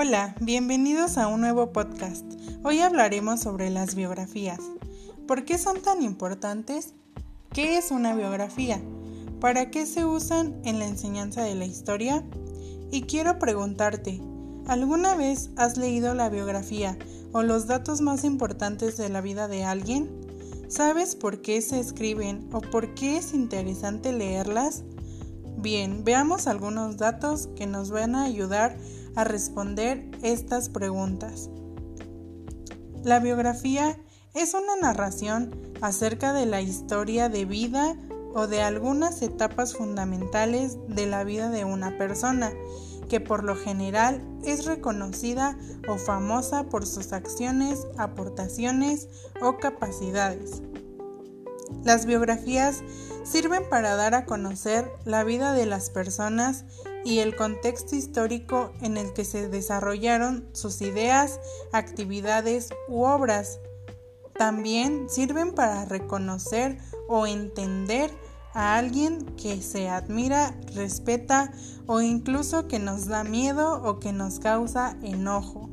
Hola, 0.00 0.36
bienvenidos 0.40 1.18
a 1.18 1.26
un 1.26 1.40
nuevo 1.40 1.72
podcast. 1.72 2.24
Hoy 2.62 2.78
hablaremos 2.78 3.40
sobre 3.40 3.68
las 3.68 3.96
biografías. 3.96 4.60
¿Por 5.26 5.44
qué 5.44 5.58
son 5.58 5.82
tan 5.82 6.04
importantes? 6.04 6.94
¿Qué 7.52 7.78
es 7.78 7.90
una 7.90 8.14
biografía? 8.14 8.80
¿Para 9.40 9.72
qué 9.72 9.86
se 9.86 10.04
usan 10.04 10.54
en 10.64 10.78
la 10.78 10.86
enseñanza 10.86 11.42
de 11.42 11.56
la 11.56 11.64
historia? 11.64 12.22
Y 12.92 13.02
quiero 13.02 13.40
preguntarte, 13.40 14.20
¿alguna 14.68 15.16
vez 15.16 15.50
has 15.56 15.76
leído 15.76 16.14
la 16.14 16.28
biografía 16.28 16.96
o 17.32 17.42
los 17.42 17.66
datos 17.66 18.00
más 18.00 18.22
importantes 18.22 18.96
de 18.96 19.08
la 19.08 19.20
vida 19.20 19.48
de 19.48 19.64
alguien? 19.64 20.08
¿Sabes 20.68 21.16
por 21.16 21.42
qué 21.42 21.60
se 21.60 21.80
escriben 21.80 22.48
o 22.52 22.60
por 22.60 22.94
qué 22.94 23.16
es 23.16 23.34
interesante 23.34 24.12
leerlas? 24.12 24.84
Bien, 25.56 26.04
veamos 26.04 26.46
algunos 26.46 26.98
datos 26.98 27.48
que 27.56 27.66
nos 27.66 27.90
van 27.90 28.14
a 28.14 28.22
ayudar 28.22 28.76
responder 29.24 30.10
estas 30.22 30.68
preguntas. 30.68 31.50
La 33.04 33.20
biografía 33.20 33.96
es 34.34 34.54
una 34.54 34.76
narración 34.80 35.54
acerca 35.80 36.32
de 36.32 36.46
la 36.46 36.60
historia 36.60 37.28
de 37.28 37.44
vida 37.44 37.96
o 38.34 38.46
de 38.46 38.62
algunas 38.62 39.22
etapas 39.22 39.74
fundamentales 39.74 40.76
de 40.88 41.06
la 41.06 41.24
vida 41.24 41.50
de 41.50 41.64
una 41.64 41.96
persona, 41.96 42.52
que 43.08 43.20
por 43.20 43.42
lo 43.42 43.56
general 43.56 44.22
es 44.44 44.66
reconocida 44.66 45.56
o 45.88 45.96
famosa 45.96 46.64
por 46.64 46.86
sus 46.86 47.12
acciones, 47.12 47.86
aportaciones 47.96 49.08
o 49.40 49.56
capacidades. 49.56 50.62
Las 51.84 52.06
biografías 52.06 52.82
sirven 53.24 53.62
para 53.68 53.94
dar 53.96 54.14
a 54.14 54.26
conocer 54.26 54.90
la 55.04 55.24
vida 55.24 55.52
de 55.52 55.66
las 55.66 55.90
personas 55.90 56.64
y 57.08 57.20
el 57.20 57.34
contexto 57.36 57.96
histórico 57.96 58.70
en 58.82 58.98
el 58.98 59.14
que 59.14 59.24
se 59.24 59.48
desarrollaron 59.48 60.46
sus 60.52 60.82
ideas, 60.82 61.40
actividades 61.72 62.68
u 62.86 63.04
obras. 63.04 63.60
También 64.34 65.08
sirven 65.08 65.54
para 65.54 65.86
reconocer 65.86 66.76
o 67.08 67.26
entender 67.26 68.10
a 68.52 68.76
alguien 68.76 69.24
que 69.36 69.62
se 69.62 69.88
admira, 69.88 70.54
respeta 70.74 71.50
o 71.86 72.02
incluso 72.02 72.68
que 72.68 72.78
nos 72.78 73.06
da 73.06 73.24
miedo 73.24 73.82
o 73.82 74.00
que 74.00 74.12
nos 74.12 74.38
causa 74.38 74.94
enojo. 75.02 75.70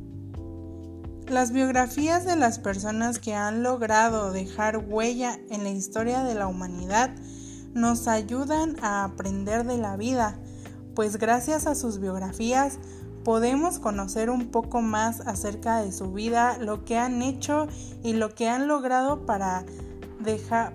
Las 1.28 1.52
biografías 1.52 2.24
de 2.24 2.38
las 2.38 2.60
personas 2.60 3.20
que 3.20 3.34
han 3.34 3.62
logrado 3.62 4.32
dejar 4.32 4.78
huella 4.78 5.38
en 5.50 5.64
la 5.64 5.72
historia 5.72 6.24
de 6.24 6.36
la 6.36 6.48
humanidad 6.48 7.14
nos 7.74 8.08
ayudan 8.08 8.78
a 8.82 9.04
aprender 9.04 9.66
de 9.66 9.78
la 9.78 9.98
vida, 9.98 10.40
pues 10.96 11.18
gracias 11.18 11.68
a 11.68 11.76
sus 11.76 12.00
biografías 12.00 12.80
podemos 13.24 13.80
conocer 13.80 14.30
un 14.30 14.52
poco 14.52 14.82
más 14.82 15.22
acerca 15.22 15.82
de 15.82 15.92
su 15.92 16.12
vida, 16.14 16.58
lo 16.60 16.86
que 16.86 16.98
han 16.98 17.22
hecho 17.22 17.68
y 18.04 18.14
lo 18.14 18.34
que 18.36 18.48
han 18.48 18.68
logrado 18.68 19.26
para, 19.26 19.66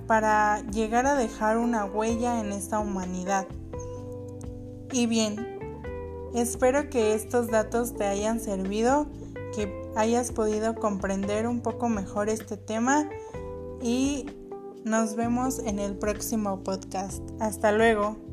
para 0.06 0.60
llegar 0.70 1.06
a 1.06 1.14
dejar 1.14 1.58
una 1.58 1.84
huella 1.84 2.41
en 2.41 2.52
esta 2.52 2.80
humanidad. 2.80 3.46
Y 4.92 5.06
bien, 5.06 5.36
espero 6.34 6.91
que 6.91 7.14
estos 7.14 7.48
datos 7.48 7.96
te 7.96 8.04
hayan 8.04 8.41
servido 8.41 9.06
que 9.54 9.91
hayas 9.96 10.32
podido 10.32 10.74
comprender 10.74 11.46
un 11.46 11.60
poco 11.60 11.88
mejor 11.88 12.28
este 12.28 12.56
tema 12.56 13.08
y 13.82 14.26
nos 14.84 15.16
vemos 15.16 15.58
en 15.60 15.78
el 15.78 15.96
próximo 15.96 16.62
podcast. 16.62 17.22
Hasta 17.41 17.72
luego. 17.72 18.30